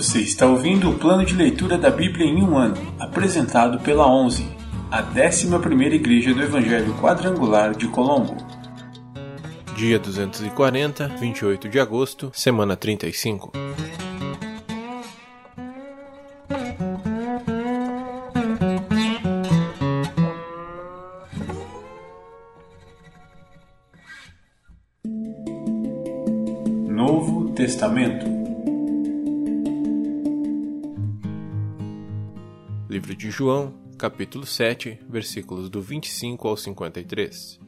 Você 0.00 0.20
está 0.20 0.46
ouvindo 0.46 0.88
o 0.88 0.98
plano 0.98 1.26
de 1.26 1.34
leitura 1.34 1.76
da 1.76 1.90
Bíblia 1.90 2.24
em 2.24 2.42
um 2.42 2.56
ano, 2.56 2.74
apresentado 2.98 3.78
pela 3.80 4.10
11, 4.10 4.46
a 4.90 5.02
11ª 5.02 5.92
Igreja 5.92 6.32
do 6.32 6.42
Evangelho 6.42 6.94
Quadrangular 6.94 7.76
de 7.76 7.86
Colombo. 7.86 8.34
Dia 9.76 9.98
240, 9.98 11.06
28 11.06 11.68
de 11.68 11.78
agosto, 11.78 12.32
semana 12.32 12.76
35. 12.76 13.52
Novo 26.88 27.50
Testamento 27.50 28.39
de 33.20 33.30
João, 33.30 33.74
capítulo 33.98 34.46
7, 34.46 34.98
versículos 35.06 35.68
do 35.68 35.82
25 35.82 36.48
ao 36.48 36.56
53. 36.56 37.60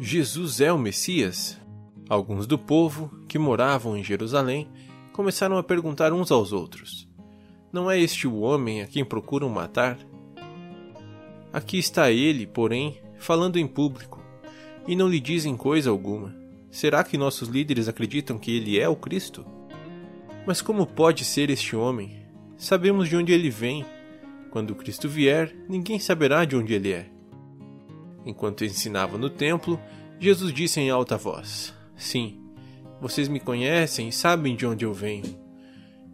Jesus 0.00 0.58
é 0.62 0.72
o 0.72 0.78
Messias? 0.78 1.60
Alguns 2.08 2.46
do 2.46 2.58
povo, 2.58 3.10
que 3.28 3.38
moravam 3.38 3.94
em 3.94 4.02
Jerusalém, 4.02 4.66
começaram 5.12 5.58
a 5.58 5.62
perguntar 5.62 6.14
uns 6.14 6.32
aos 6.32 6.50
outros: 6.50 7.06
Não 7.70 7.90
é 7.90 8.00
este 8.00 8.26
o 8.26 8.40
homem 8.40 8.80
a 8.80 8.86
quem 8.86 9.04
procuram 9.04 9.50
matar? 9.50 9.98
Aqui 11.52 11.76
está 11.76 12.10
ele, 12.10 12.46
porém, 12.46 12.98
falando 13.18 13.58
em 13.58 13.66
público, 13.66 14.24
e 14.88 14.96
não 14.96 15.10
lhe 15.10 15.20
dizem 15.20 15.58
coisa 15.58 15.90
alguma. 15.90 16.34
Será 16.70 17.04
que 17.04 17.18
nossos 17.18 17.50
líderes 17.50 17.86
acreditam 17.86 18.38
que 18.38 18.56
ele 18.56 18.80
é 18.80 18.88
o 18.88 18.96
Cristo? 18.96 19.44
Mas 20.46 20.62
como 20.62 20.86
pode 20.86 21.22
ser 21.22 21.50
este 21.50 21.76
homem? 21.76 22.24
Sabemos 22.56 23.10
de 23.10 23.16
onde 23.18 23.30
ele 23.30 23.50
vem. 23.50 23.84
Quando 24.54 24.76
Cristo 24.76 25.08
vier, 25.08 25.52
ninguém 25.68 25.98
saberá 25.98 26.44
de 26.44 26.54
onde 26.54 26.74
ele 26.74 26.92
é. 26.92 27.10
Enquanto 28.24 28.64
ensinava 28.64 29.18
no 29.18 29.28
templo, 29.28 29.80
Jesus 30.20 30.54
disse 30.54 30.78
em 30.78 30.90
alta 30.90 31.16
voz: 31.16 31.74
Sim, 31.96 32.38
vocês 33.00 33.26
me 33.26 33.40
conhecem 33.40 34.06
e 34.06 34.12
sabem 34.12 34.54
de 34.54 34.64
onde 34.64 34.84
eu 34.84 34.94
venho. 34.94 35.36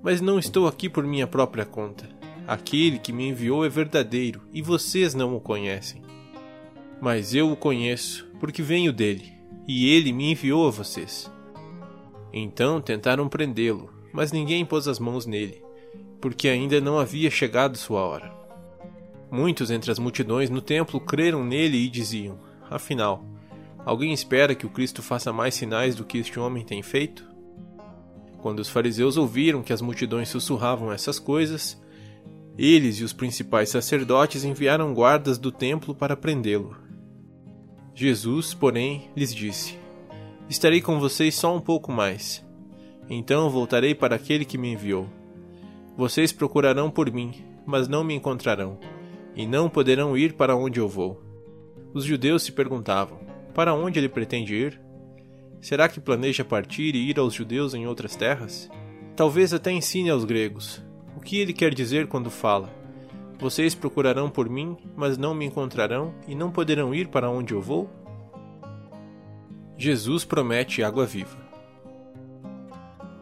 Mas 0.02 0.22
não 0.22 0.38
estou 0.38 0.66
aqui 0.66 0.88
por 0.88 1.04
minha 1.04 1.26
própria 1.26 1.66
conta. 1.66 2.08
Aquele 2.48 2.98
que 2.98 3.12
me 3.12 3.28
enviou 3.28 3.62
é 3.62 3.68
verdadeiro 3.68 4.40
e 4.54 4.62
vocês 4.62 5.12
não 5.12 5.36
o 5.36 5.40
conhecem. 5.40 6.00
Mas 6.98 7.34
eu 7.34 7.52
o 7.52 7.56
conheço, 7.56 8.26
porque 8.40 8.62
venho 8.62 8.90
dele 8.90 9.34
e 9.68 9.90
ele 9.90 10.14
me 10.14 10.32
enviou 10.32 10.66
a 10.66 10.70
vocês. 10.70 11.30
Então 12.32 12.80
tentaram 12.80 13.28
prendê-lo, 13.28 13.92
mas 14.14 14.32
ninguém 14.32 14.64
pôs 14.64 14.88
as 14.88 14.98
mãos 14.98 15.26
nele, 15.26 15.62
porque 16.20 16.48
ainda 16.48 16.80
não 16.80 16.98
havia 16.98 17.30
chegado 17.30 17.76
sua 17.76 18.02
hora. 18.02 18.32
Muitos 19.30 19.70
entre 19.70 19.90
as 19.90 19.98
multidões 19.98 20.50
no 20.50 20.60
templo 20.60 21.00
creram 21.00 21.44
nele 21.44 21.78
e 21.78 21.88
diziam: 21.88 22.38
Afinal, 22.68 23.24
alguém 23.84 24.12
espera 24.12 24.54
que 24.54 24.66
o 24.66 24.70
Cristo 24.70 25.02
faça 25.02 25.32
mais 25.32 25.54
sinais 25.54 25.94
do 25.94 26.04
que 26.04 26.18
este 26.18 26.38
homem 26.38 26.64
tem 26.64 26.82
feito? 26.82 27.24
Quando 28.42 28.58
os 28.60 28.68
fariseus 28.68 29.16
ouviram 29.16 29.62
que 29.62 29.72
as 29.72 29.80
multidões 29.80 30.28
sussurravam 30.28 30.90
essas 30.90 31.18
coisas, 31.18 31.80
eles 32.58 32.96
e 32.96 33.04
os 33.04 33.12
principais 33.12 33.68
sacerdotes 33.68 34.44
enviaram 34.44 34.92
guardas 34.92 35.38
do 35.38 35.52
templo 35.52 35.94
para 35.94 36.16
prendê-lo. 36.16 36.76
Jesus, 37.94 38.52
porém, 38.52 39.10
lhes 39.16 39.34
disse: 39.34 39.78
Estarei 40.48 40.80
com 40.80 40.98
vocês 40.98 41.34
só 41.34 41.54
um 41.54 41.60
pouco 41.60 41.92
mais. 41.92 42.44
Então 43.08 43.48
voltarei 43.50 43.94
para 43.94 44.16
aquele 44.16 44.44
que 44.44 44.58
me 44.58 44.72
enviou. 44.72 45.06
Vocês 45.96 46.32
procurarão 46.32 46.90
por 46.90 47.10
mim, 47.10 47.44
mas 47.66 47.88
não 47.88 48.02
me 48.02 48.14
encontrarão, 48.14 48.78
e 49.34 49.46
não 49.46 49.68
poderão 49.68 50.16
ir 50.16 50.34
para 50.34 50.56
onde 50.56 50.80
eu 50.80 50.88
vou. 50.88 51.22
Os 51.92 52.04
judeus 52.04 52.42
se 52.42 52.52
perguntavam: 52.52 53.18
Para 53.54 53.74
onde 53.74 53.98
ele 53.98 54.08
pretende 54.08 54.54
ir? 54.54 54.80
Será 55.60 55.88
que 55.88 56.00
planeja 56.00 56.44
partir 56.44 56.94
e 56.94 57.10
ir 57.10 57.18
aos 57.18 57.34
judeus 57.34 57.74
em 57.74 57.86
outras 57.86 58.16
terras? 58.16 58.70
Talvez 59.14 59.52
até 59.52 59.70
ensine 59.70 60.08
aos 60.10 60.24
gregos. 60.24 60.82
O 61.16 61.20
que 61.20 61.38
ele 61.38 61.52
quer 61.52 61.74
dizer 61.74 62.06
quando 62.06 62.30
fala: 62.30 62.80
vocês 63.40 63.74
procurarão 63.74 64.28
por 64.28 64.50
mim, 64.50 64.76
mas 64.94 65.16
não 65.16 65.32
me 65.32 65.46
encontrarão 65.46 66.14
e 66.28 66.34
não 66.34 66.50
poderão 66.50 66.94
ir 66.94 67.08
para 67.08 67.30
onde 67.30 67.54
eu 67.54 67.62
vou? 67.62 67.88
Jesus 69.78 70.26
promete 70.26 70.82
água 70.82 71.06
viva. 71.06 71.38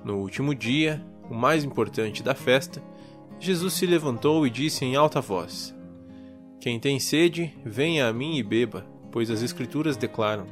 No 0.05 0.17
último 0.17 0.57
dia, 0.57 1.01
o 1.31 1.35
mais 1.35 1.65
importante 1.65 2.23
da 2.23 2.35
festa, 2.35 2.83
Jesus 3.41 3.75
se 3.75 3.87
levantou 3.87 4.47
e 4.47 4.51
disse 4.51 4.85
em 4.85 4.97
alta 4.97 5.21
voz: 5.21 5.75
Quem 6.61 6.81
tem 6.81 6.99
sede, 6.99 7.55
venha 7.65 8.09
a 8.09 8.13
mim 8.13 8.37
e 8.37 8.43
beba, 8.43 8.85
pois 9.13 9.31
as 9.31 9.43
Escrituras 9.43 9.97
declaram: 9.97 10.47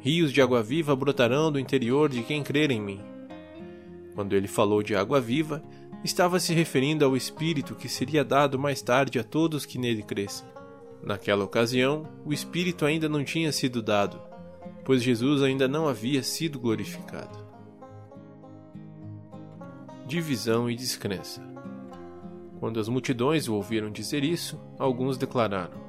Rios 0.00 0.32
de 0.32 0.42
água 0.42 0.62
viva 0.62 0.94
brotarão 0.94 1.50
do 1.50 1.58
interior 1.58 2.08
de 2.08 2.22
quem 2.22 2.42
crer 2.42 2.70
em 2.70 2.80
mim. 2.80 3.00
Quando 4.14 4.34
ele 4.34 4.48
falou 4.48 4.82
de 4.82 4.94
água 4.94 5.20
viva, 5.20 5.62
estava 6.04 6.38
se 6.38 6.52
referindo 6.52 7.04
ao 7.04 7.16
Espírito 7.16 7.74
que 7.74 7.88
seria 7.88 8.24
dado 8.24 8.58
mais 8.58 8.82
tarde 8.82 9.18
a 9.18 9.24
todos 9.24 9.64
que 9.64 9.78
nele 9.78 10.02
crescem. 10.02 10.46
Naquela 11.02 11.44
ocasião, 11.44 12.06
o 12.24 12.32
Espírito 12.32 12.84
ainda 12.84 13.08
não 13.08 13.24
tinha 13.24 13.50
sido 13.50 13.82
dado, 13.82 14.20
pois 14.84 15.02
Jesus 15.02 15.42
ainda 15.42 15.66
não 15.66 15.88
havia 15.88 16.22
sido 16.22 16.60
glorificado. 16.60 17.41
Divisão 20.12 20.68
e 20.68 20.76
descrença. 20.76 21.42
Quando 22.60 22.78
as 22.78 22.86
multidões 22.86 23.48
o 23.48 23.54
ouviram 23.54 23.90
dizer 23.90 24.22
isso, 24.22 24.60
alguns 24.78 25.16
declararam: 25.16 25.80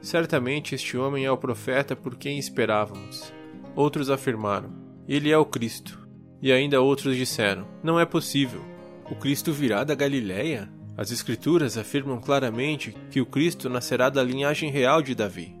Certamente 0.00 0.76
este 0.76 0.96
homem 0.96 1.24
é 1.24 1.30
o 1.32 1.36
profeta 1.36 1.96
por 1.96 2.14
quem 2.14 2.38
esperávamos. 2.38 3.32
Outros 3.74 4.10
afirmaram: 4.10 4.70
Ele 5.08 5.32
é 5.32 5.36
o 5.36 5.44
Cristo. 5.44 6.06
E 6.40 6.52
ainda 6.52 6.80
outros 6.80 7.16
disseram: 7.16 7.66
Não 7.82 7.98
é 7.98 8.06
possível 8.06 8.62
o 9.10 9.16
Cristo 9.16 9.52
virá 9.52 9.82
da 9.82 9.96
Galiléia? 9.96 10.70
As 10.96 11.10
Escrituras 11.10 11.76
afirmam 11.76 12.20
claramente 12.20 12.94
que 13.10 13.20
o 13.20 13.26
Cristo 13.26 13.68
nascerá 13.68 14.08
da 14.08 14.22
linhagem 14.22 14.70
real 14.70 15.02
de 15.02 15.16
Davi, 15.16 15.52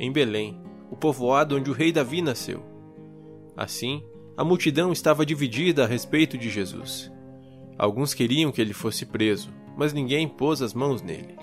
em 0.00 0.10
Belém, 0.10 0.60
o 0.90 0.96
povoado 0.96 1.56
onde 1.56 1.70
o 1.70 1.74
rei 1.74 1.92
Davi 1.92 2.20
nasceu. 2.20 2.60
Assim, 3.56 4.02
a 4.38 4.44
multidão 4.44 4.92
estava 4.92 5.26
dividida 5.26 5.82
a 5.82 5.86
respeito 5.88 6.38
de 6.38 6.48
Jesus. 6.48 7.10
Alguns 7.76 8.14
queriam 8.14 8.52
que 8.52 8.60
ele 8.60 8.72
fosse 8.72 9.04
preso, 9.04 9.50
mas 9.76 9.92
ninguém 9.92 10.28
pôs 10.28 10.62
as 10.62 10.72
mãos 10.72 11.02
nele. 11.02 11.34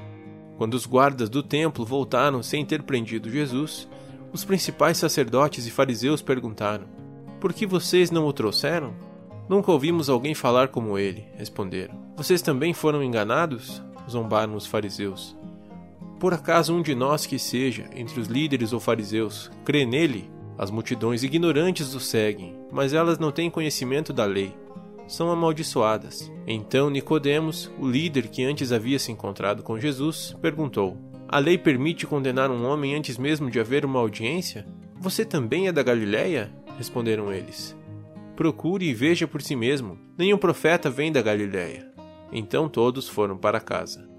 Quando 0.57 0.75
os 0.75 0.85
guardas 0.85 1.29
do 1.29 1.43
templo 1.43 1.85
voltaram 1.85 2.41
sem 2.41 2.65
ter 2.65 2.83
prendido 2.83 3.29
Jesus, 3.29 3.85
os 4.31 4.45
principais 4.45 4.97
sacerdotes 4.97 5.67
e 5.67 5.71
fariseus 5.71 6.21
perguntaram: 6.21 6.85
Por 7.41 7.51
que 7.51 7.67
vocês 7.67 8.11
não 8.11 8.25
o 8.27 8.31
trouxeram? 8.31 8.93
Nunca 9.49 9.73
ouvimos 9.73 10.09
alguém 10.09 10.33
falar 10.33 10.69
como 10.69 10.97
ele, 10.97 11.27
responderam. 11.35 12.01
Vocês 12.15 12.41
também 12.41 12.73
foram 12.73 13.03
enganados? 13.03 13.83
zombaram 14.09 14.55
os 14.55 14.65
fariseus. 14.65 15.35
Por 16.17 16.33
acaso 16.33 16.73
um 16.73 16.81
de 16.81 16.95
nós 16.95 17.25
que 17.25 17.37
seja, 17.37 17.89
entre 17.93 18.21
os 18.21 18.27
líderes 18.27 18.71
ou 18.71 18.79
fariseus, 18.79 19.51
crê 19.65 19.85
nele? 19.85 20.29
As 20.57 20.71
multidões 20.71 21.23
ignorantes 21.23 21.93
o 21.93 21.99
seguem, 21.99 22.55
mas 22.71 22.93
elas 22.93 23.19
não 23.19 23.31
têm 23.31 23.49
conhecimento 23.49 24.13
da 24.13 24.25
lei. 24.25 24.55
São 25.07 25.29
amaldiçoadas. 25.29 26.31
Então 26.47 26.89
Nicodemos, 26.89 27.71
o 27.77 27.87
líder 27.87 28.27
que 28.29 28.43
antes 28.43 28.71
havia 28.71 28.97
se 28.97 29.11
encontrado 29.11 29.61
com 29.61 29.79
Jesus, 29.79 30.35
perguntou: 30.41 30.97
A 31.27 31.39
lei 31.39 31.57
permite 31.57 32.07
condenar 32.07 32.49
um 32.49 32.65
homem 32.65 32.95
antes 32.95 33.17
mesmo 33.17 33.51
de 33.51 33.59
haver 33.59 33.85
uma 33.85 33.99
audiência? 33.99 34.65
Você 34.99 35.25
também 35.25 35.67
é 35.67 35.71
da 35.71 35.83
Galiléia? 35.83 36.51
responderam 36.77 37.31
eles. 37.31 37.75
Procure 38.35 38.85
e 38.85 38.93
veja 38.93 39.27
por 39.27 39.41
si 39.41 39.55
mesmo. 39.55 39.97
Nenhum 40.17 40.37
profeta 40.37 40.89
vem 40.89 41.11
da 41.11 41.21
Galiléia. 41.21 41.87
Então 42.31 42.67
todos 42.67 43.07
foram 43.07 43.37
para 43.37 43.59
casa. 43.59 44.14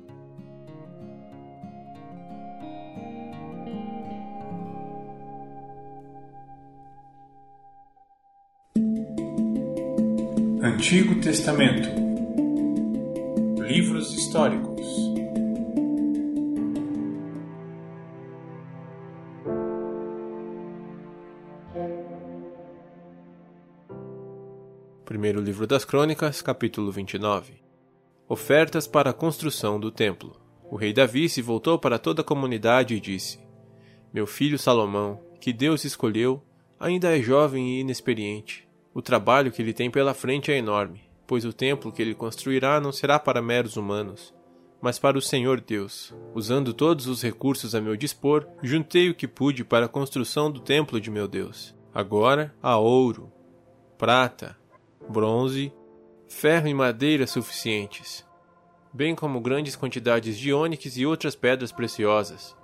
Antigo 10.77 11.19
Testamento 11.23 11.89
Livros 13.67 14.13
históricos 14.13 14.87
Primeiro 25.07 25.41
livro 25.41 25.67
das 25.67 25.83
Crônicas, 25.87 26.43
capítulo 26.43 26.93
29. 26.93 27.55
Ofertas 28.29 28.87
para 28.87 29.09
a 29.09 29.15
construção 29.15 29.81
do 29.81 29.91
templo. 29.91 30.39
O 30.71 30.77
rei 30.77 30.93
Davi 30.93 31.27
se 31.31 31.41
voltou 31.41 31.79
para 31.79 31.99
toda 31.99 32.21
a 32.21 32.25
comunidade 32.25 32.95
e 32.95 33.01
disse: 33.01 33.39
Meu 34.13 34.27
filho 34.27 34.59
Salomão, 34.59 35.19
que 35.41 35.55
Deus 35.55 35.87
escolheu, 35.87 36.43
ainda 36.79 37.17
é 37.17 37.23
jovem 37.23 37.67
e 37.67 37.81
inexperiente. 37.81 38.66
O 38.97 39.03
trabalho 39.03 39.53
que 39.53 39.61
ele 39.61 39.75
tem 39.75 39.91
pela 39.91 40.15
frente 40.15 40.51
é 40.51 40.57
enorme. 40.57 41.05
pois 41.27 41.45
o 41.45 41.53
templo 41.53 41.93
que 41.93 42.01
ele 42.01 42.15
construirá 42.15 42.81
não 42.81 42.91
será 42.91 43.19
para 43.19 43.43
meros 43.43 43.77
humanos, 43.77 44.33
mas 44.81 44.99
para 44.99 45.19
o 45.19 45.21
Senhor 45.21 45.61
Deus. 45.61 46.15
Usando 46.35 46.73
todos 46.73 47.07
os 47.07 47.21
recursos 47.21 47.75
a 47.75 47.81
meu 47.81 47.95
dispor, 47.95 48.47
juntei 48.63 49.11
o 49.11 49.15
que 49.15 49.29
pude 49.29 49.65
para 49.65 49.85
a 49.85 49.89
construção 49.89 50.51
do 50.51 50.61
templo 50.61 50.99
de 50.99 51.11
meu 51.11 51.29
Deus. 51.29 51.75
Agora 51.93 52.55
há 52.63 52.79
ouro, 52.79 53.31
prata, 53.99 54.57
bronze, 55.07 55.71
ferro 56.27 56.67
e 56.67 56.73
madeira 56.73 57.27
suficientes, 57.27 58.25
bem 58.95 59.15
como 59.15 59.43
grandes 59.43 59.77
quantidades 59.77 60.39
de 60.39 60.55
ônix 60.55 60.97
e 60.97 61.05
outras 61.05 61.37
pedras 61.37 61.71
preciosas, 61.71 62.57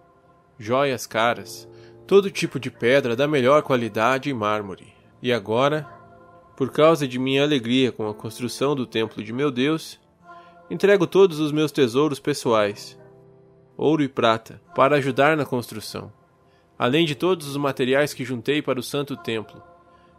joias 0.59 1.07
caras, 1.07 1.69
todo 2.07 2.31
tipo 2.31 2.59
de 2.59 2.71
pedra 2.71 3.15
da 3.15 3.29
melhor 3.29 3.63
qualidade 3.63 4.31
e 4.31 4.33
mármore. 4.33 4.95
E 5.21 5.33
agora, 5.33 6.02
por 6.57 6.71
causa 6.71 7.07
de 7.09 7.19
minha 7.19 7.43
alegria 7.43 7.91
com 7.91 8.09
a 8.09 8.15
construção 8.15 8.75
do 8.75 8.87
templo 8.87 9.23
de 9.23 9.33
meu 9.33 9.51
Deus, 9.51 9.99
entrego 10.71 11.07
todos 11.07 11.41
os 11.41 11.53
meus 11.53 11.73
tesouros 11.73 12.21
pessoais, 12.21 12.99
ouro 13.77 14.03
e 14.03 14.09
prata, 14.09 14.61
para 14.75 14.97
ajudar 14.97 15.37
na 15.37 15.45
construção, 15.45 16.13
além 16.79 17.05
de 17.05 17.15
todos 17.15 17.47
os 17.49 17.57
materiais 17.57 18.15
que 18.15 18.25
juntei 18.25 18.63
para 18.63 18.81
o 18.81 18.83
santo 18.83 19.17
templo. 19.17 19.63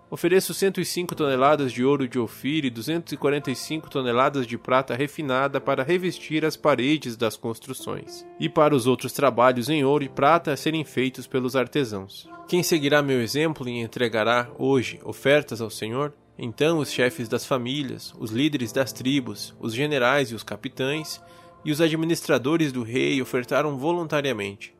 Ofereço 0.09 0.53
105 0.53 1.15
toneladas 1.15 1.71
de 1.71 1.83
ouro 1.83 2.07
de 2.07 2.19
Ofir 2.19 2.65
e 2.65 2.69
245 2.69 3.89
toneladas 3.89 4.45
de 4.45 4.59
prata 4.59 4.93
refinada 4.93 5.59
para 5.59 5.81
revestir 5.81 6.45
as 6.45 6.55
paredes 6.55 7.17
das 7.17 7.35
construções, 7.35 8.23
e 8.39 8.47
para 8.47 8.75
os 8.75 8.85
outros 8.85 9.11
trabalhos 9.11 9.69
em 9.69 9.83
ouro 9.83 10.03
e 10.03 10.09
prata 10.09 10.51
a 10.51 10.57
serem 10.57 10.85
feitos 10.85 11.25
pelos 11.25 11.55
artesãos. 11.55 12.29
Quem 12.47 12.61
seguirá 12.61 13.01
meu 13.01 13.21
exemplo 13.23 13.67
e 13.67 13.79
entregará 13.79 14.51
hoje 14.59 14.99
ofertas 15.03 15.61
ao 15.61 15.71
Senhor? 15.71 16.13
Então 16.37 16.79
os 16.79 16.91
chefes 16.91 17.29
das 17.29 17.45
famílias, 17.45 18.13
os 18.17 18.31
líderes 18.31 18.71
das 18.71 18.91
tribos, 18.91 19.53
os 19.59 19.73
generais 19.73 20.31
e 20.31 20.35
os 20.35 20.43
capitães, 20.43 21.21
e 21.63 21.71
os 21.71 21.79
administradores 21.79 22.71
do 22.71 22.83
rei 22.83 23.21
ofertaram 23.21 23.77
voluntariamente. 23.77 24.75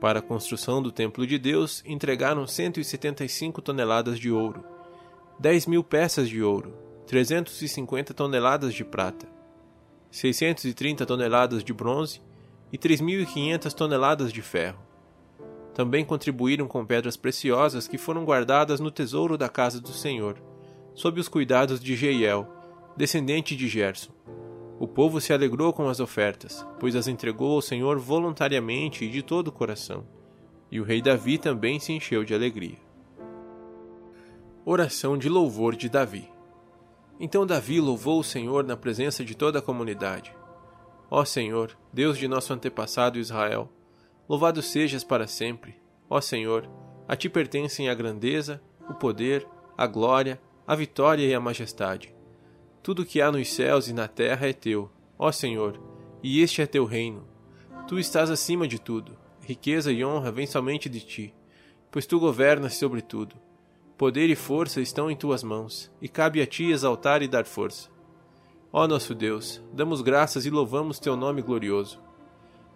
Para 0.00 0.20
a 0.20 0.22
construção 0.22 0.80
do 0.80 0.92
templo 0.92 1.26
de 1.26 1.38
Deus, 1.38 1.82
entregaram 1.84 2.46
175 2.46 3.60
toneladas 3.60 4.18
de 4.18 4.30
ouro, 4.30 4.64
10 5.38 5.66
mil 5.66 5.82
peças 5.82 6.28
de 6.28 6.42
ouro, 6.42 6.72
350 7.06 8.14
toneladas 8.14 8.72
de 8.72 8.84
prata, 8.84 9.28
630 10.10 11.04
toneladas 11.04 11.62
de 11.62 11.72
bronze 11.72 12.22
e 12.72 12.78
3.500 12.78 13.72
toneladas 13.72 14.32
de 14.32 14.40
ferro. 14.40 14.78
Também 15.74 16.04
contribuíram 16.04 16.66
com 16.66 16.86
pedras 16.86 17.16
preciosas 17.16 17.86
que 17.86 17.98
foram 17.98 18.24
guardadas 18.24 18.80
no 18.80 18.90
tesouro 18.90 19.36
da 19.36 19.48
casa 19.48 19.78
do 19.80 19.92
Senhor 19.92 20.40
sob 20.96 21.20
os 21.20 21.28
cuidados 21.28 21.78
de 21.78 21.94
Jeiel, 21.94 22.48
descendente 22.96 23.54
de 23.54 23.68
Gerson. 23.68 24.10
O 24.80 24.88
povo 24.88 25.20
se 25.20 25.32
alegrou 25.32 25.72
com 25.72 25.88
as 25.88 26.00
ofertas, 26.00 26.66
pois 26.80 26.96
as 26.96 27.06
entregou 27.06 27.54
ao 27.54 27.62
Senhor 27.62 27.98
voluntariamente 27.98 29.04
e 29.04 29.10
de 29.10 29.22
todo 29.22 29.48
o 29.48 29.52
coração. 29.52 30.06
E 30.72 30.80
o 30.80 30.84
rei 30.84 31.02
Davi 31.02 31.36
também 31.38 31.78
se 31.78 31.92
encheu 31.92 32.24
de 32.24 32.34
alegria. 32.34 32.78
Oração 34.64 35.16
de 35.16 35.28
louvor 35.28 35.76
de 35.76 35.88
Davi. 35.88 36.28
Então 37.20 37.46
Davi 37.46 37.78
louvou 37.78 38.18
o 38.18 38.24
Senhor 38.24 38.64
na 38.64 38.76
presença 38.76 39.24
de 39.24 39.34
toda 39.34 39.58
a 39.58 39.62
comunidade. 39.62 40.34
Ó 41.10 41.24
Senhor, 41.24 41.76
Deus 41.92 42.18
de 42.18 42.26
nosso 42.26 42.52
antepassado 42.52 43.18
Israel, 43.18 43.70
louvado 44.26 44.62
sejas 44.62 45.04
para 45.04 45.26
sempre. 45.26 45.76
Ó 46.08 46.20
Senhor, 46.20 46.68
a 47.06 47.14
ti 47.14 47.28
pertencem 47.28 47.88
a 47.88 47.94
grandeza, 47.94 48.60
o 48.88 48.94
poder, 48.94 49.46
a 49.76 49.86
glória, 49.86 50.40
a 50.66 50.74
vitória 50.74 51.24
e 51.24 51.32
a 51.32 51.40
majestade. 51.40 52.12
Tudo 52.82 53.04
que 53.04 53.20
há 53.20 53.30
nos 53.30 53.52
céus 53.52 53.88
e 53.88 53.92
na 53.92 54.08
terra 54.08 54.48
é 54.48 54.52
teu, 54.52 54.90
ó 55.18 55.30
Senhor, 55.30 55.80
e 56.22 56.40
este 56.40 56.60
é 56.60 56.66
teu 56.66 56.84
reino. 56.84 57.24
Tu 57.86 57.98
estás 57.98 58.30
acima 58.30 58.66
de 58.66 58.80
tudo. 58.80 59.16
Riqueza 59.42 59.92
e 59.92 60.04
honra 60.04 60.32
vêm 60.32 60.46
somente 60.46 60.88
de 60.88 61.00
ti, 61.00 61.34
pois 61.88 62.04
tu 62.04 62.18
governas 62.18 62.74
sobre 62.74 63.00
tudo. 63.00 63.36
Poder 63.96 64.28
e 64.28 64.34
força 64.34 64.80
estão 64.80 65.08
em 65.08 65.14
tuas 65.14 65.44
mãos, 65.44 65.90
e 66.02 66.08
cabe 66.08 66.42
a 66.42 66.46
ti 66.46 66.64
exaltar 66.64 67.22
e 67.22 67.28
dar 67.28 67.46
força. 67.46 67.88
Ó 68.72 68.88
nosso 68.88 69.14
Deus, 69.14 69.62
damos 69.72 70.02
graças 70.02 70.44
e 70.46 70.50
louvamos 70.50 70.98
teu 70.98 71.16
nome 71.16 71.42
glorioso. 71.42 72.02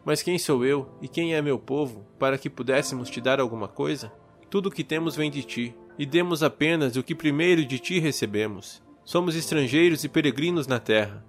Mas 0.04 0.22
quem 0.22 0.38
sou 0.38 0.64
eu 0.64 0.88
e 1.02 1.08
quem 1.08 1.34
é 1.34 1.42
meu 1.42 1.58
povo 1.58 2.06
para 2.18 2.38
que 2.38 2.48
pudéssemos 2.48 3.10
te 3.10 3.20
dar 3.20 3.40
alguma 3.40 3.66
coisa? 3.66 4.12
Tudo 4.48 4.68
o 4.68 4.72
que 4.72 4.84
temos 4.84 5.14
vem 5.14 5.30
de 5.30 5.42
ti, 5.42 5.74
e 6.00 6.06
demos 6.06 6.42
apenas 6.42 6.96
o 6.96 7.02
que 7.02 7.14
primeiro 7.14 7.62
de 7.62 7.78
ti 7.78 7.98
recebemos. 7.98 8.82
Somos 9.04 9.36
estrangeiros 9.36 10.02
e 10.02 10.08
peregrinos 10.08 10.66
na 10.66 10.78
terra, 10.78 11.22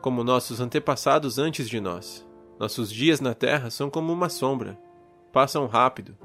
como 0.00 0.24
nossos 0.24 0.62
antepassados 0.62 1.38
antes 1.38 1.68
de 1.68 1.78
nós. 1.78 2.26
Nossos 2.58 2.90
dias 2.90 3.20
na 3.20 3.34
terra 3.34 3.68
são 3.68 3.90
como 3.90 4.10
uma 4.10 4.30
sombra, 4.30 4.80
passam 5.30 5.66
rápido, 5.66 6.16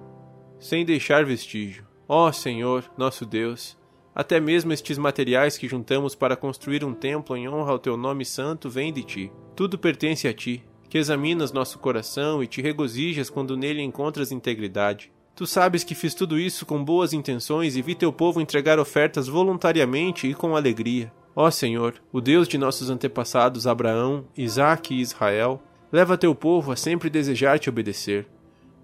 sem 0.57 0.85
deixar 0.85 1.25
vestígio. 1.25 1.85
Ó 2.07 2.31
Senhor, 2.31 2.89
nosso 2.97 3.25
Deus, 3.25 3.77
até 4.15 4.39
mesmo 4.39 4.71
estes 4.71 4.97
materiais 4.97 5.57
que 5.57 5.67
juntamos 5.67 6.15
para 6.15 6.37
construir 6.37 6.85
um 6.85 6.93
templo 6.93 7.35
em 7.35 7.49
honra 7.49 7.71
ao 7.73 7.79
teu 7.79 7.97
nome 7.97 8.23
santo 8.23 8.69
vêm 8.69 8.93
de 8.93 9.03
ti. 9.03 9.31
Tudo 9.57 9.77
pertence 9.77 10.25
a 10.25 10.33
ti, 10.33 10.63
que 10.87 10.97
examinas 10.97 11.51
nosso 11.51 11.79
coração 11.79 12.41
e 12.41 12.47
te 12.47 12.61
regozijas 12.61 13.29
quando 13.29 13.57
nele 13.57 13.81
encontras 13.81 14.31
integridade. 14.31 15.11
Tu 15.37 15.45
sabes 15.45 15.83
que 15.83 15.93
fiz 15.93 16.15
tudo 16.15 16.39
isso 16.39 16.65
com 16.65 16.83
boas 16.83 17.13
intenções 17.13 17.75
e 17.77 17.81
vi 17.83 17.93
teu 17.93 18.11
povo 18.11 18.41
entregar 18.41 18.79
ofertas 18.79 19.27
voluntariamente 19.27 20.25
e 20.25 20.33
com 20.33 20.55
alegria. 20.55 21.13
Ó 21.35 21.51
Senhor, 21.51 22.01
o 22.11 22.19
Deus 22.19 22.47
de 22.47 22.57
nossos 22.57 22.89
antepassados 22.89 23.67
Abraão, 23.67 24.25
Isaque 24.35 24.95
e 24.95 24.99
Israel, 24.99 25.61
leva 25.91 26.17
teu 26.17 26.33
povo 26.33 26.71
a 26.71 26.75
sempre 26.75 27.07
desejar 27.07 27.59
te 27.59 27.69
obedecer. 27.69 28.25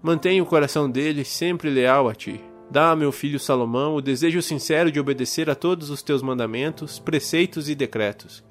Mantenha 0.00 0.40
o 0.44 0.46
coração 0.46 0.88
deles 0.88 1.26
sempre 1.26 1.68
leal 1.68 2.08
a 2.08 2.14
ti. 2.14 2.40
Dá 2.70 2.92
a 2.92 2.96
meu 2.96 3.10
filho 3.10 3.40
Salomão 3.40 3.96
o 3.96 4.00
desejo 4.00 4.40
sincero 4.40 4.92
de 4.92 5.00
obedecer 5.00 5.50
a 5.50 5.56
todos 5.56 5.90
os 5.90 6.04
teus 6.04 6.22
mandamentos, 6.22 7.00
preceitos 7.00 7.68
e 7.68 7.74
decretos, 7.74 8.44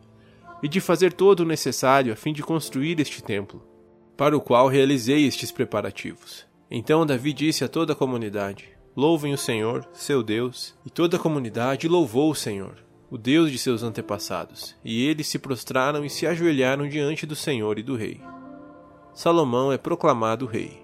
e 0.61 0.67
de 0.67 0.81
fazer 0.81 1.13
todo 1.13 1.39
o 1.39 1.45
necessário 1.45 2.11
a 2.11 2.17
fim 2.17 2.33
de 2.33 2.43
construir 2.43 2.99
este 2.99 3.23
templo, 3.23 3.65
para 4.17 4.35
o 4.35 4.41
qual 4.41 4.67
realizei 4.67 5.25
estes 5.25 5.53
preparativos. 5.53 6.51
Então 6.69 7.05
Davi 7.05 7.33
disse 7.33 7.63
a 7.63 7.67
toda 7.67 7.93
a 7.93 7.95
comunidade: 7.95 8.69
Louvem 8.95 9.33
o 9.33 9.37
Senhor, 9.37 9.87
seu 9.91 10.21
Deus. 10.21 10.75
E 10.85 10.89
toda 10.89 11.17
a 11.17 11.19
comunidade 11.19 11.87
louvou 11.87 12.29
o 12.29 12.35
Senhor, 12.35 12.75
o 13.09 13.17
Deus 13.17 13.51
de 13.51 13.57
seus 13.57 13.81
antepassados. 13.81 14.75
E 14.85 15.05
eles 15.07 15.27
se 15.27 15.39
prostraram 15.39 16.05
e 16.05 16.09
se 16.09 16.27
ajoelharam 16.27 16.87
diante 16.87 17.25
do 17.25 17.35
Senhor 17.35 17.79
e 17.79 17.83
do 17.83 17.95
rei. 17.95 18.21
Salomão 19.13 19.71
é 19.71 19.77
proclamado 19.77 20.45
rei. 20.45 20.83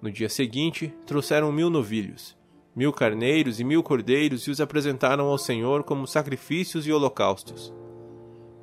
No 0.00 0.10
dia 0.10 0.28
seguinte, 0.28 0.92
trouxeram 1.06 1.52
mil 1.52 1.68
novilhos, 1.68 2.36
mil 2.74 2.92
carneiros 2.92 3.60
e 3.60 3.64
mil 3.64 3.82
cordeiros 3.82 4.46
e 4.46 4.50
os 4.50 4.60
apresentaram 4.60 5.26
ao 5.26 5.36
Senhor 5.36 5.84
como 5.84 6.06
sacrifícios 6.06 6.86
e 6.86 6.92
holocaustos. 6.92 7.72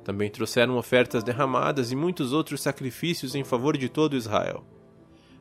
Também 0.04 0.28
trouxeram 0.28 0.76
ofertas 0.76 1.22
derramadas 1.22 1.92
e 1.92 1.96
muitos 1.96 2.32
outros 2.32 2.60
sacrifícios 2.60 3.36
em 3.36 3.44
favor 3.44 3.76
de 3.76 3.88
todo 3.88 4.16
Israel. 4.16 4.64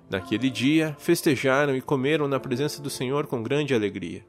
Naquele 0.10 0.50
dia, 0.50 0.96
festejaram 0.98 1.75
e 1.75 1.82
comeram 1.82 2.28
na 2.28 2.39
presença 2.39 2.82
do 2.82 2.89
Senhor 2.89 3.28
com 3.28 3.44
grande 3.44 3.75
alegria. 3.75 4.25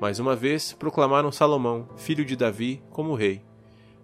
Mais 0.00 0.20
uma 0.20 0.36
vez, 0.36 0.72
proclamaram 0.72 1.32
Salomão, 1.32 1.88
filho 1.96 2.24
de 2.24 2.36
Davi, 2.36 2.80
como 2.90 3.14
rei. 3.14 3.42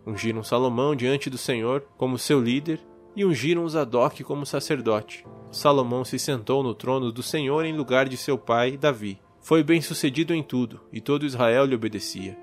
Ungiram 0.05 0.43
Salomão 0.43 0.97
diante 0.97 1.31
do 1.31 1.39
Senhor 1.39 1.87
como 1.97 2.19
seu 2.19 2.41
líder 2.41 2.81
e 3.15 3.25
ungiram 3.25 3.69
Zadok 3.69 4.25
como 4.25 4.45
sacerdote. 4.45 5.25
Salomão 5.51 6.05
se 6.05 6.19
sentou 6.19 6.63
no 6.63 6.75
trono 6.75 7.13
do 7.13 7.23
Senhor 7.23 7.65
em 7.65 7.77
lugar 7.77 8.09
de 8.09 8.17
seu 8.17 8.37
pai, 8.37 8.77
Davi. 8.77 9.19
Foi 9.41 9.63
bem 9.63 9.81
sucedido 9.81 10.35
em 10.35 10.43
tudo, 10.43 10.81
e 10.93 11.01
todo 11.01 11.25
Israel 11.25 11.65
lhe 11.65 11.75
obedecia. 11.75 12.37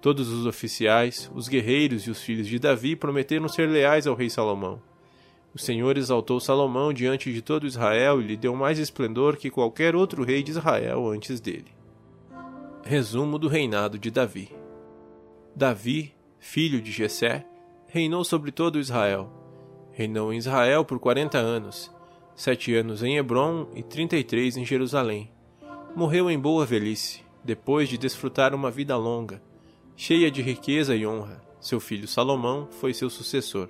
Todos 0.00 0.28
os 0.28 0.46
oficiais, 0.46 1.30
os 1.32 1.46
guerreiros 1.46 2.02
e 2.02 2.10
os 2.10 2.20
filhos 2.20 2.48
de 2.48 2.58
Davi 2.58 2.96
prometeram 2.96 3.48
ser 3.48 3.68
leais 3.68 4.06
ao 4.06 4.16
rei 4.16 4.28
Salomão. 4.28 4.82
O 5.52 5.58
Senhor 5.58 5.98
exaltou 5.98 6.38
Salomão 6.38 6.92
diante 6.92 7.32
de 7.32 7.42
todo 7.42 7.66
Israel 7.66 8.20
e 8.20 8.24
lhe 8.24 8.36
deu 8.36 8.54
mais 8.54 8.78
esplendor 8.78 9.36
que 9.36 9.50
qualquer 9.50 9.96
outro 9.96 10.22
rei 10.22 10.42
de 10.42 10.52
Israel 10.52 11.08
antes 11.08 11.40
dele. 11.40 11.72
Resumo 12.84 13.38
do 13.38 13.48
reinado 13.48 13.98
de 13.98 14.10
Davi. 14.10 14.50
Davi, 15.54 16.14
filho 16.38 16.80
de 16.80 16.92
Jessé, 16.92 17.44
reinou 17.88 18.24
sobre 18.24 18.52
todo 18.52 18.78
Israel. 18.78 19.28
Reinou 19.92 20.32
em 20.32 20.36
Israel 20.36 20.84
por 20.84 21.00
quarenta 21.00 21.38
anos, 21.38 21.90
sete 22.36 22.72
anos 22.74 23.02
em 23.02 23.16
Hebron 23.16 23.68
e 23.74 23.82
trinta 23.82 24.16
e 24.16 24.22
três 24.22 24.56
em 24.56 24.64
Jerusalém. 24.64 25.30
Morreu 25.96 26.30
em 26.30 26.38
boa 26.38 26.64
velhice, 26.64 27.22
depois 27.44 27.88
de 27.88 27.98
desfrutar 27.98 28.54
uma 28.54 28.70
vida 28.70 28.96
longa, 28.96 29.42
cheia 29.96 30.30
de 30.30 30.40
riqueza 30.40 30.94
e 30.94 31.04
honra. 31.04 31.42
Seu 31.60 31.80
filho 31.80 32.06
Salomão 32.06 32.68
foi 32.70 32.94
seu 32.94 33.10
sucessor. 33.10 33.68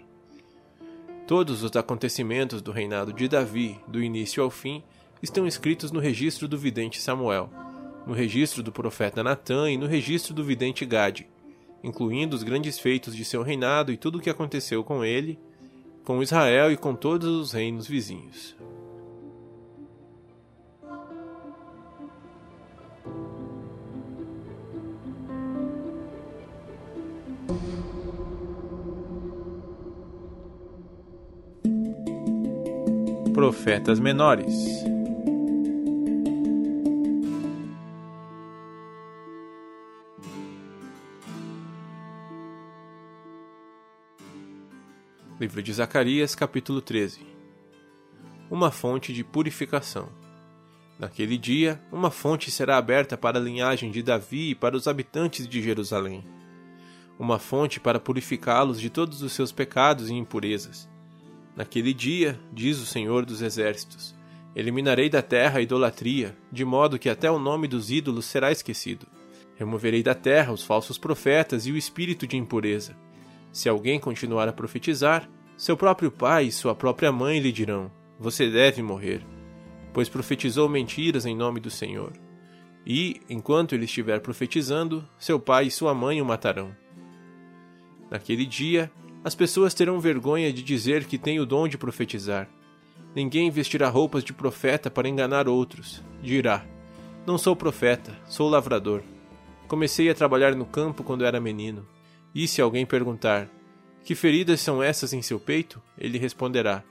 Todos 1.30 1.62
os 1.62 1.76
acontecimentos 1.76 2.60
do 2.60 2.72
reinado 2.72 3.12
de 3.12 3.28
Davi, 3.28 3.78
do 3.86 4.02
início 4.02 4.42
ao 4.42 4.50
fim, 4.50 4.82
estão 5.22 5.46
escritos 5.46 5.92
no 5.92 6.00
registro 6.00 6.48
do 6.48 6.58
vidente 6.58 7.00
Samuel, 7.00 7.48
no 8.04 8.12
registro 8.12 8.64
do 8.64 8.72
profeta 8.72 9.22
Natã 9.22 9.70
e 9.70 9.76
no 9.76 9.86
registro 9.86 10.34
do 10.34 10.42
vidente 10.42 10.84
Gade. 10.84 11.28
incluindo 11.84 12.34
os 12.34 12.42
grandes 12.42 12.80
feitos 12.80 13.14
de 13.14 13.24
seu 13.24 13.44
reinado 13.44 13.92
e 13.92 13.96
tudo 13.96 14.18
o 14.18 14.20
que 14.20 14.28
aconteceu 14.28 14.82
com 14.82 15.04
ele, 15.04 15.38
com 16.04 16.20
Israel 16.20 16.72
e 16.72 16.76
com 16.76 16.96
todos 16.96 17.28
os 17.28 17.52
reinos 17.52 17.86
vizinhos. 17.86 18.56
Profetas 33.40 33.98
menores 33.98 34.54
Livro 45.40 45.62
de 45.62 45.72
Zacarias, 45.72 46.34
capítulo 46.34 46.82
13 46.82 47.26
Uma 48.50 48.70
fonte 48.70 49.10
de 49.14 49.24
purificação. 49.24 50.10
Naquele 50.98 51.38
dia, 51.38 51.82
uma 51.90 52.10
fonte 52.10 52.50
será 52.50 52.76
aberta 52.76 53.16
para 53.16 53.38
a 53.38 53.42
linhagem 53.42 53.90
de 53.90 54.02
Davi 54.02 54.50
e 54.50 54.54
para 54.54 54.76
os 54.76 54.86
habitantes 54.86 55.48
de 55.48 55.62
Jerusalém. 55.62 56.22
Uma 57.18 57.38
fonte 57.38 57.80
para 57.80 57.98
purificá-los 57.98 58.78
de 58.78 58.90
todos 58.90 59.22
os 59.22 59.32
seus 59.32 59.50
pecados 59.50 60.10
e 60.10 60.14
impurezas. 60.14 60.89
Naquele 61.60 61.92
dia, 61.92 62.40
diz 62.50 62.80
o 62.80 62.86
Senhor 62.86 63.26
dos 63.26 63.42
Exércitos, 63.42 64.14
eliminarei 64.56 65.10
da 65.10 65.20
terra 65.20 65.58
a 65.58 65.62
idolatria, 65.62 66.34
de 66.50 66.64
modo 66.64 66.98
que 66.98 67.10
até 67.10 67.30
o 67.30 67.38
nome 67.38 67.68
dos 67.68 67.90
ídolos 67.90 68.24
será 68.24 68.50
esquecido. 68.50 69.06
Removerei 69.56 70.02
da 70.02 70.14
terra 70.14 70.54
os 70.54 70.64
falsos 70.64 70.96
profetas 70.96 71.66
e 71.66 71.72
o 71.72 71.76
espírito 71.76 72.26
de 72.26 72.38
impureza 72.38 72.96
se 73.52 73.68
alguém 73.68 73.98
continuar 73.98 74.48
a 74.48 74.52
profetizar, 74.52 75.28
seu 75.56 75.76
próprio 75.76 76.10
pai 76.10 76.46
e 76.46 76.52
sua 76.52 76.74
própria 76.74 77.10
mãe 77.10 77.40
lhe 77.40 77.52
dirão: 77.52 77.90
Você 78.18 78.48
deve 78.48 78.82
morrer, 78.82 79.26
pois 79.92 80.08
profetizou 80.08 80.68
mentiras 80.68 81.26
em 81.26 81.36
nome 81.36 81.60
do 81.60 81.70
Senhor. 81.70 82.12
E, 82.86 83.20
enquanto 83.28 83.74
ele 83.74 83.84
estiver 83.84 84.20
profetizando, 84.20 85.06
seu 85.18 85.38
pai 85.38 85.66
e 85.66 85.70
sua 85.70 85.92
mãe 85.92 86.22
o 86.22 86.24
matarão. 86.24 86.74
Naquele 88.10 88.46
dia, 88.46 88.90
as 89.22 89.34
pessoas 89.34 89.74
terão 89.74 90.00
vergonha 90.00 90.52
de 90.52 90.62
dizer 90.62 91.04
que 91.04 91.18
têm 91.18 91.38
o 91.38 91.46
dom 91.46 91.68
de 91.68 91.76
profetizar. 91.76 92.48
Ninguém 93.14 93.50
vestirá 93.50 93.88
roupas 93.88 94.24
de 94.24 94.32
profeta 94.32 94.90
para 94.90 95.08
enganar 95.08 95.48
outros. 95.48 96.02
Dirá: 96.22 96.64
Não 97.26 97.36
sou 97.36 97.54
profeta, 97.54 98.16
sou 98.26 98.48
lavrador. 98.48 99.02
Comecei 99.68 100.08
a 100.08 100.14
trabalhar 100.14 100.54
no 100.54 100.64
campo 100.64 101.04
quando 101.04 101.24
era 101.24 101.40
menino. 101.40 101.86
E 102.34 102.48
se 102.48 102.62
alguém 102.62 102.86
perguntar: 102.86 103.48
Que 104.04 104.14
feridas 104.14 104.60
são 104.60 104.82
essas 104.82 105.12
em 105.12 105.20
seu 105.20 105.38
peito? 105.38 105.82
Ele 105.98 106.18
responderá: 106.18 106.82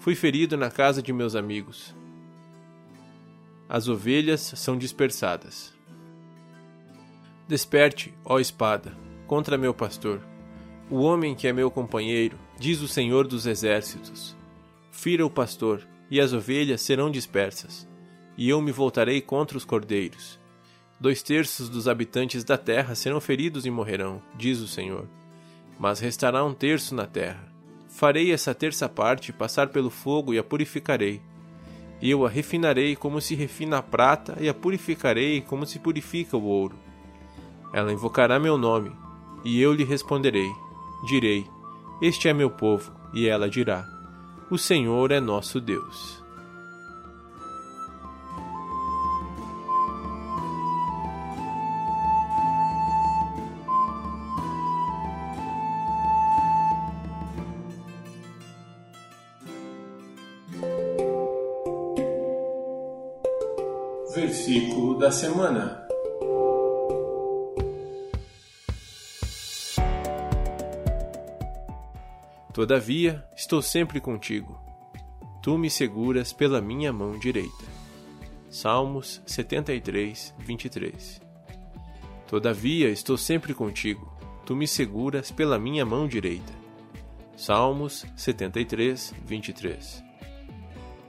Fui 0.00 0.14
ferido 0.14 0.56
na 0.56 0.70
casa 0.70 1.00
de 1.00 1.12
meus 1.12 1.36
amigos. 1.36 1.94
As 3.68 3.86
ovelhas 3.86 4.40
são 4.56 4.76
dispersadas. 4.76 5.72
Desperte, 7.46 8.12
ó 8.24 8.40
espada, 8.40 8.96
contra 9.26 9.58
meu 9.58 9.72
pastor, 9.72 10.20
o 10.90 11.00
homem 11.00 11.34
que 11.34 11.46
é 11.46 11.52
meu 11.52 11.70
companheiro, 11.70 12.36
diz 12.58 12.80
o 12.80 12.88
Senhor 12.88 13.26
dos 13.26 13.46
Exércitos. 13.46 14.36
Fira 14.90 15.24
o 15.24 15.30
pastor, 15.30 15.86
e 16.10 16.20
as 16.20 16.32
ovelhas 16.32 16.82
serão 16.82 17.10
dispersas, 17.10 17.88
e 18.36 18.48
eu 18.48 18.60
me 18.60 18.72
voltarei 18.72 19.20
contra 19.20 19.56
os 19.56 19.64
cordeiros 19.64 20.40
Dois 21.00 21.22
terços 21.22 21.70
dos 21.70 21.88
habitantes 21.88 22.44
da 22.44 22.58
terra 22.58 22.94
serão 22.94 23.22
feridos 23.22 23.64
e 23.64 23.70
morrerão, 23.70 24.20
diz 24.36 24.60
o 24.60 24.68
Senhor. 24.68 25.08
Mas 25.78 25.98
restará 25.98 26.44
um 26.44 26.52
terço 26.52 26.94
na 26.94 27.06
terra. 27.06 27.50
Farei 27.88 28.30
essa 28.30 28.54
terça 28.54 28.86
parte 28.86 29.32
passar 29.32 29.68
pelo 29.68 29.88
fogo 29.88 30.34
e 30.34 30.38
a 30.38 30.44
purificarei. 30.44 31.22
Eu 32.02 32.26
a 32.26 32.28
refinarei 32.28 32.94
como 32.94 33.18
se 33.18 33.34
refina 33.34 33.78
a 33.78 33.82
prata 33.82 34.36
e 34.42 34.46
a 34.46 34.52
purificarei 34.52 35.40
como 35.40 35.64
se 35.64 35.78
purifica 35.78 36.36
o 36.36 36.44
ouro. 36.44 36.76
Ela 37.72 37.94
invocará 37.94 38.38
meu 38.38 38.58
nome, 38.58 38.92
e 39.42 39.58
eu 39.58 39.72
lhe 39.72 39.84
responderei. 39.84 40.50
Direi: 41.02 41.46
Este 42.00 42.28
é 42.28 42.32
meu 42.32 42.50
povo, 42.50 42.92
e 43.12 43.26
ela 43.26 43.48
dirá: 43.48 43.86
O 44.50 44.58
Senhor 44.58 45.10
é 45.10 45.20
nosso 45.20 45.60
Deus. 45.60 46.20
Versículo 64.14 64.98
da 64.98 65.10
semana. 65.10 65.89
Todavia, 72.52 73.24
estou 73.36 73.62
sempre 73.62 74.00
contigo. 74.00 74.58
Tu 75.42 75.56
me 75.56 75.70
seguras 75.70 76.32
pela 76.32 76.60
minha 76.60 76.92
mão 76.92 77.18
direita. 77.18 77.64
Salmos 78.50 79.22
73, 79.26 80.34
23. 80.38 81.20
Todavia, 82.26 82.90
estou 82.90 83.16
sempre 83.16 83.54
contigo. 83.54 84.12
Tu 84.44 84.54
me 84.56 84.66
seguras 84.66 85.30
pela 85.30 85.58
minha 85.58 85.86
mão 85.86 86.06
direita. 86.06 86.52
Salmos 87.36 88.04
73, 88.16 89.14
23. 89.24 90.04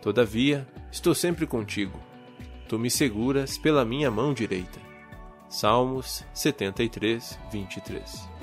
Todavia, 0.01 0.67
estou 0.91 1.13
sempre 1.13 1.45
contigo 1.45 2.11
tu 2.71 2.79
me 2.79 2.89
seguras 2.89 3.57
pela 3.57 3.83
minha 3.83 4.09
mão 4.09 4.33
direita. 4.33 4.79
Salmos 5.49 6.23
73, 6.33 7.37
23 7.51 8.40